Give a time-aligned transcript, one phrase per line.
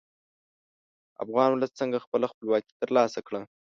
[1.23, 3.41] افغان ولس څنګه خپله خپلواکي تر لاسه کړه.